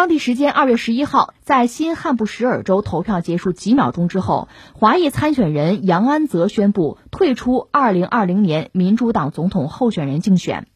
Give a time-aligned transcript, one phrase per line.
[0.00, 10.66] 当地时间二月十一号，在新罕布什尔州投票结束几秒钟之后，华裔参选人杨安泽宣布退出二零二零年民主党总统候选人竞选。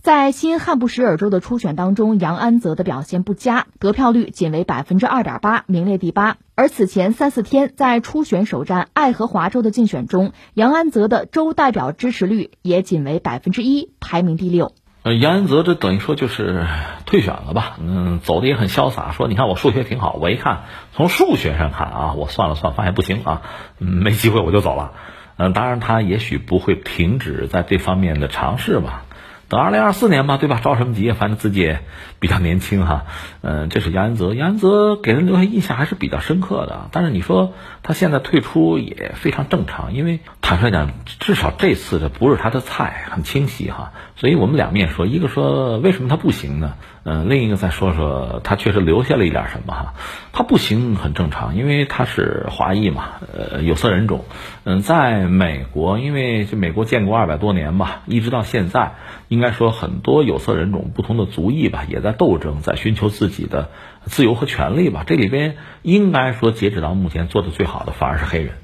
[0.00, 6.36] 在新罕布什尔州的初选当中，杨安泽的表现不佳，得票率仅为百分之二点八，名列第八。
[6.56, 14.72] 而此前三四天在初选首战爱荷华州的竞选中，杨安泽的州代表支持率也仅为百分之一，排名第六。
[15.06, 16.66] 呃，杨恩泽这等于说就是
[17.04, 17.76] 退选了吧？
[17.80, 20.62] 嗯，走的也很潇洒，说你看我数学挺好，我一看
[20.94, 23.42] 从数学上看啊，我算了算，发现不行啊，
[23.78, 24.94] 没机会我就走了。
[25.36, 29.04] 嗯，当然他也许不会停止在这方面的尝试吧。
[29.48, 30.60] 等二零二四年吧，对吧？
[30.60, 31.12] 着什么急？
[31.12, 31.80] 反正自己也
[32.18, 33.04] 比较年轻哈。
[33.42, 36.88] 嗯，这是杨安泽，杨安泽给人留下印象还是比较深刻的。
[36.90, 43.92] 但是你说他现在退出也非常正常，因为坦率讲，至少这次的不是他的菜，很清晰哈。
[44.16, 46.74] 所以我们两面说，一个说为什么他不行呢？
[47.08, 49.94] 嗯，另一个再说说他确实留下了一点什么哈。
[50.32, 54.24] 他不行很正常，因为他是华裔嘛，呃，有色人种。
[54.64, 58.94] 嗯，在美国，因为这美国建国二百多年吧，一直到现在。
[59.28, 63.70] 应该说，很多有色人种、不同的族裔吧，也在斗争，在寻求自己的
[64.06, 65.04] 自由和权利吧。
[65.06, 68.54] 这里边应该说，截止到目前做的最好的反而是黑人，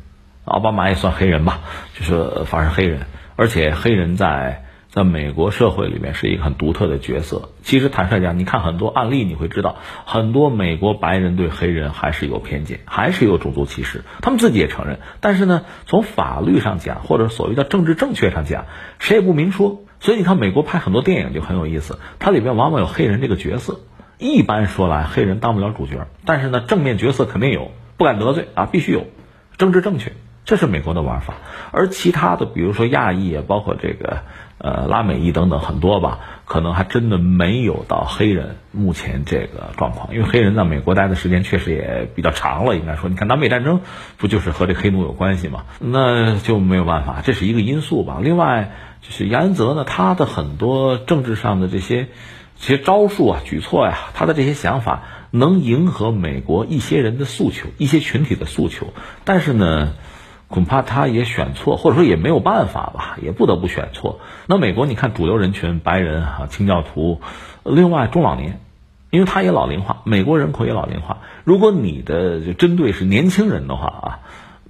[0.45, 1.61] 奥巴马也算黑人吧，
[1.97, 3.07] 就是反而是黑人。
[3.37, 7.49] 而且黑人在在美国社会里面是一个很独特的角色。
[7.63, 14.99] 其实坦率讲，你看很多案例，你会知道，很多美国白人对黑人还是有偏见，还是有种族歧视，他们自己也承认。
[15.21, 18.67] 但是呢，从法律上讲，或者所谓的政治正确上讲，
[18.99, 19.81] 谁也不明说。
[19.99, 23.81] 所以你看，美国拍很多电影就很有意思，它里边往往有黑人这个角色。
[24.19, 29.07] 一般说来，黑人当不了主角，但是呢，正面角色肯定有，不敢得罪啊，必须有，
[29.57, 30.13] 政治正确，
[30.45, 31.35] 这是美国的玩法。
[31.71, 34.19] 而其他的，比如说亚裔啊，包括这个
[34.63, 40.15] 呃拉美裔等等很多吧，可能还真的没有到黑人目前这个状况。
[40.15, 43.83] 因为黑人在美国待的时间确实也比较长了，应该说，你看南北战争
[44.17, 45.65] 不就是和这黑奴有关系吗？
[45.81, 48.19] 那就没有办法，这是一个因素吧。
[48.23, 48.71] 另外。
[49.05, 52.07] 就是杨恩泽呢，他的很多政治上的这些
[52.57, 55.03] 这些招数啊、举措呀，他的这些想法
[55.33, 58.93] 能迎合美国一些人的诉求、一些群体的诉求，
[59.25, 59.95] 但是呢，
[60.53, 64.21] 恐怕他也选错，或者说也没有办法吧，也不得不选错。
[64.47, 67.21] 那美国你看，主流人群白人啊、清教徒，
[67.65, 68.61] 另外中老年，
[69.11, 71.19] 因为他也老龄化，美国人口也老龄化。
[71.43, 74.19] 如果你的针对是年轻人的话啊。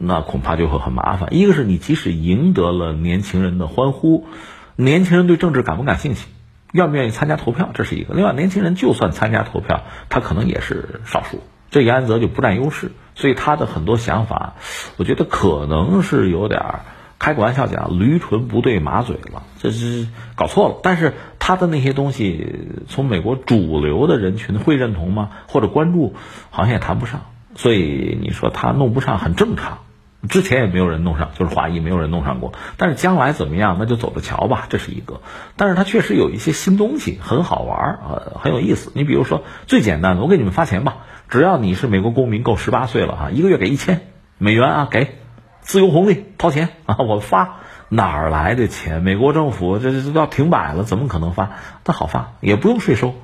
[0.05, 1.29] 那恐怕就会很麻烦。
[1.33, 4.27] 一个是你即使赢得了年轻人的欢呼，
[4.75, 6.27] 年轻人对政治感不感兴趣，
[6.73, 8.13] 愿不愿意参加投票，这是一个。
[8.15, 11.41] 另外，年轻人就算参加投票，他可能也是少数。
[11.71, 12.91] 这个安泽就不占优势，
[13.23, 14.55] 所以他的很多想法，
[14.97, 16.81] 我觉得可能是有点儿
[17.21, 20.81] 开个玩笑讲，驴唇不对马嘴了，这是搞错了。
[20.83, 25.31] 但是他的那些东西，从美国主流的人群会认同吗？
[25.47, 26.17] 或者关注，
[26.51, 27.21] 好像也谈不上。
[27.55, 29.79] 所以你说他弄不上，很正常。
[30.29, 32.53] 之前也没有人弄上，就是华裔没有人弄上过。
[32.77, 35.21] 但是将来怎么样，那就走着瞧吧，这是一个。
[35.57, 38.93] 但是它确实有一些新东西，很好玩儿啊，很有意思。
[38.95, 44.03] 你比如说最简单的，我给你们发钱吧，只要你是美国公民，够十八岁了哈，一个月给一千
[44.39, 45.19] 美元啊，给
[45.61, 47.57] 自由红利，掏钱 啊，我发
[47.89, 49.03] 哪儿来的钱？
[49.03, 51.51] 美国政府这这要停摆了，怎么可能发？
[51.83, 53.15] 它好发，也不用税收。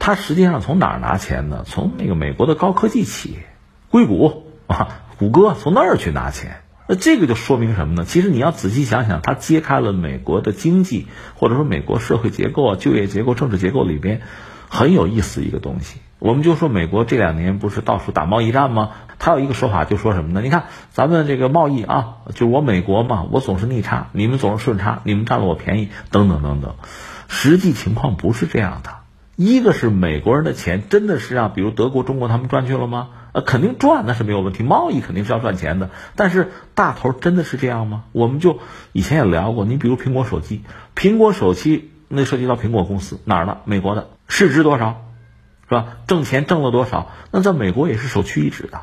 [0.00, 1.62] 它实际上从哪儿拿钱呢？
[1.64, 3.46] 从那个美国的高科技企业，
[3.90, 4.88] 硅谷啊。
[5.18, 8.04] 谷歌从那儿去拿钱，那这个就说明什么呢？
[8.04, 14.20] 其实你要仔细想想，它揭开了美国的经济或者说美国社会结构啊、就业结构、政治结构里边
[14.68, 15.98] 很有意思一个东西。
[16.20, 18.90] 我们就说美国这两年不是到处打贸易战吗？
[19.18, 20.40] 他有一个说法，就说什么呢？
[20.42, 26.74] 你看咱们这个贸易啊，就我美国嘛，我总是逆差，你们总是顺差，你们占了我便宜，等等等等。
[27.28, 28.90] 实际情况不是这样的。
[29.36, 33.08] 一个是美国人的钱真的是让比如德国、中国他们赚去了吗？
[33.32, 34.62] 呃，肯定赚，那是没有问题。
[34.62, 38.04] 贸易肯定是要赚钱的，但是大头真的是这样吗？
[38.12, 38.60] 我们就
[38.92, 40.62] 以前也聊过，你比如苹果手机，
[40.96, 43.58] 苹果手机那涉及到苹果公司哪儿呢？
[43.64, 45.04] 美国的市值多少，
[45.68, 45.98] 是吧？
[46.06, 47.10] 挣钱挣了多少？
[47.30, 48.82] 那在美国也是首屈一指的，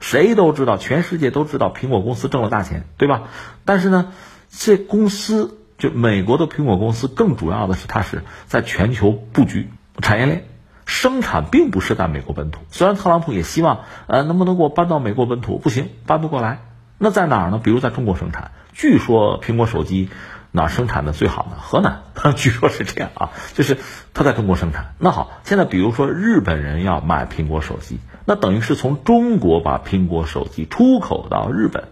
[0.00, 3.28] 谁都知道，全世界都知道苹果公司挣了大钱，对吧？
[3.64, 4.12] 但是呢，
[4.50, 9.68] 这公司就美国的苹果公司，更主要的是它是在全球布局
[10.02, 10.48] 产业链。
[10.86, 15.58] 生产并不是在美国本土，虽然特朗普也希望，呃，能不能给我搬到美国本土？
[15.58, 16.60] 不行，搬不过来。
[16.98, 17.60] 那在哪儿呢？
[17.62, 18.52] 比如在中国生产。
[18.72, 20.08] 据说苹果手机
[20.50, 21.56] 哪生产的最好呢？
[21.60, 22.02] 河南，
[22.36, 23.78] 据说是这样啊，就是
[24.14, 24.94] 他在中国生产。
[24.98, 31.84] 那好，现在比如说日本人要买苹果手机，那等于是从中国把苹果手机出口到日本，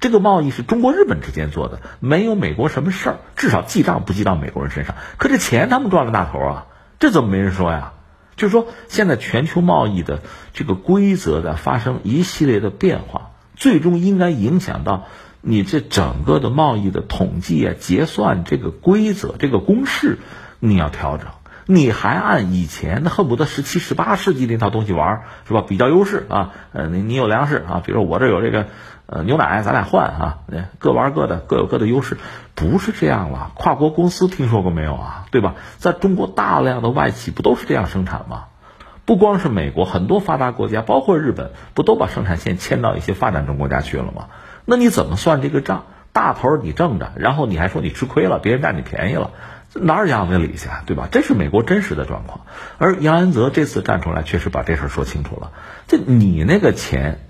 [0.00, 4.96] 这个贸易是中国日本之间做的，没有美国什么事儿，至少记账不记到美国人身上。
[5.18, 6.66] 可这钱他们赚了大头啊，
[6.98, 7.92] 这怎么没人说呀？
[8.38, 10.22] 就是说，现在全球贸易的
[10.54, 15.08] 这个规则在发生一系列的变化，最终应该影响到
[15.42, 20.18] 你这整个的贸易的统计啊、结算这个规则、这个公式，
[20.60, 21.26] 你要调整。
[21.70, 25.62] 你还按以前的恨不得十七、十八世纪那套东西玩是吧？
[25.68, 28.68] 比较优势啊，呃，你你有粮食啊，比如说我这有这个
[29.04, 30.38] 呃牛奶，咱俩换啊，
[30.78, 32.16] 各玩各的，各有各的优势，
[32.54, 33.52] 不是这样了。
[33.54, 35.26] 跨国公司听说过没有啊？
[35.30, 35.56] 对吧？
[35.76, 38.44] 在中国大量的外企不都是这样生产吗？
[39.04, 44.28] 不光是美国，很多发达国家，包括日本，不都把生产线迁到一些发展中国家去了吗？
[44.64, 45.84] 那你怎么算这个账？
[46.14, 49.32] 大头你挣着，然后你还说你吃亏了，别人占你便宜了。
[49.74, 50.82] 哪儿讲的理去啊？
[50.86, 51.08] 对吧？
[51.10, 52.40] 这是美国真实的状况，
[52.78, 55.52] 而杨安泽这次站出来，确实把这事儿说清楚了。
[55.86, 57.20] 这你那个钱，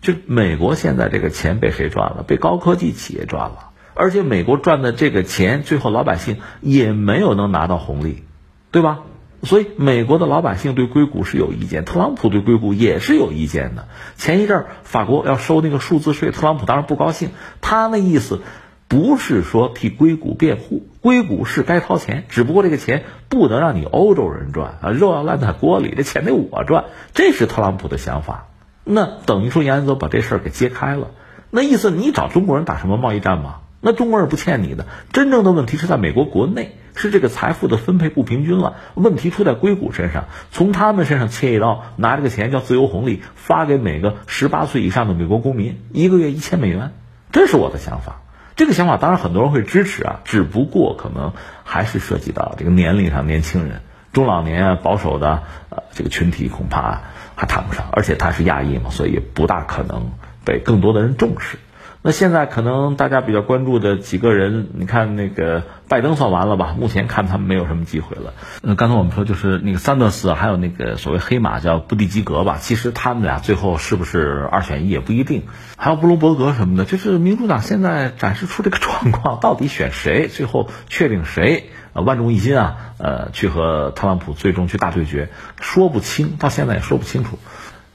[0.00, 2.24] 就美国现在这个钱被谁赚了？
[2.26, 3.70] 被高科技企业赚了。
[3.94, 8.22] 而且美国赚的这个钱，最后老百姓也没有能拿到红利，
[8.70, 9.00] 对吧？
[9.42, 13.88] 所以美国的老百姓对硅谷是有意见，特朗普对硅谷也是有意见的。
[14.16, 18.42] 前一阵儿法国要收那个数字税，特朗普当然不高兴，他那意思。
[18.90, 28.48] 不是说替硅谷辩护，硅谷是该掏钱，只不过这个钱不能让你欧洲人赚啊，肉要烂在锅里，这钱得我赚，这是特朗普的想法。
[28.82, 31.12] 那等于说杨安泽把这事儿给揭开了，
[31.50, 33.60] 那意思你找中国人打什么贸易战吗？
[33.80, 46.90] 那中国人不欠你的，真正的问题是在美国国内，是这个财富的分配不平均了，问题出在硅谷身上，从他们身上切一刀，拿这个钱叫自由红利，发给每个十八岁以上的美国公民，一个月一千美元，
[47.30, 48.19] 这是我的想法。
[48.60, 51.32] 这个想法当然很多人会支持啊，只不过可能
[51.64, 53.80] 还是涉及到这个年龄上，年轻人、
[54.12, 57.00] 中老年啊、保守的呃这个群体恐怕
[57.36, 60.10] 还谈不上，而且他是亚裔嘛，所以不大可能
[60.44, 61.56] 被更多的人重视。
[62.02, 66.74] 那现在可能大家比较关注的几个人，你看那个拜登算完了吧？
[66.78, 68.32] 目前看他们没有什么机会了。
[68.62, 72.56] 那，刚才我们说就是那个桑德斯，还有那个所谓黑马叫布蒂吉格吧。
[72.58, 75.42] 其实他们俩最后是不是二选一也不一定。
[75.76, 80.28] 还有布隆伯格什么的，就是民主党现在展示出这个状况，到底选谁？
[80.28, 81.68] 最后确定谁？
[81.92, 85.28] 万众一心啊，呃，去和特朗普最终去大对决，
[85.60, 87.38] 说不清，到现在也说不清楚。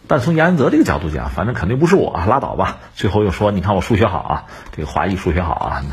[0.08, 2.78] 但从杨安泽这个角度讲，反正肯定不是我，拉倒吧。
[2.94, 5.84] 最后又说，你看我数学好啊，这个华裔数学好啊。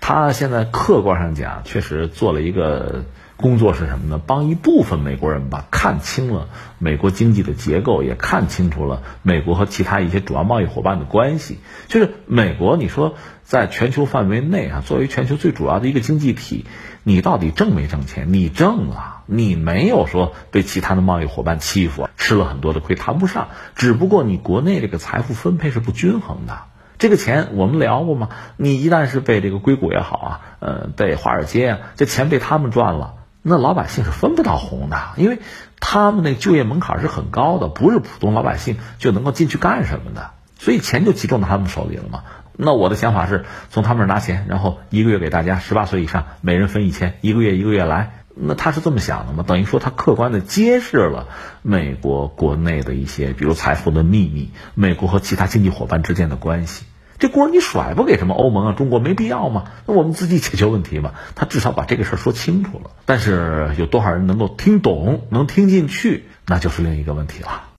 [0.00, 3.04] 他现在客观上讲，确实做了一个
[3.44, 4.18] 工作是什么呢？
[4.26, 6.48] 帮一部分美国人吧看清了
[6.78, 11.58] 美国经济的结构，也看清楚了美国和其他一些主要贸易伙伴的关系。
[11.86, 16.64] 就是美国，你说在全球范围内啊，作为全球最主要的一个经济体，
[17.02, 18.32] 你到底挣没挣钱？
[18.32, 19.10] 你挣啊。
[19.26, 23.48] 你没有说被其他的贸易伙伴欺负，吃了很多的亏，谈不上。
[23.74, 26.62] 只不过你国内这个财富分配是不均衡的。
[26.96, 28.30] 这个钱我们聊过吗？
[28.56, 35.38] 你一旦是被这个硅谷也好啊，呃，被华尔街啊，这钱被他们赚了，那老百姓是分不到红的，因为
[35.78, 42.22] 他们那就业门槛是很高的，不是普通老百姓就能够进去干什么的，所以钱就集中到他们手里了嘛。
[42.56, 48.12] 那我的想法是从他们那拿钱，然后一个月给大家十八岁以上每人分一千，一个月一个月来。
[48.34, 49.44] 那他是这么想的吗？
[49.46, 51.28] 等于说他客观的揭示了
[51.60, 56.86] 美国国内的一些，比如财富的秘密，美国和其他经济伙伴之间的关系。
[57.18, 59.64] 这锅你甩不给什么欧盟啊、中国没必要嘛？
[59.86, 61.12] 那我们自己解决问题嘛。
[61.34, 62.90] 他至少把这个事儿说清楚了。
[63.04, 67.64] 但是有多少人能够听懂、能听进去，那就是另一个问题了。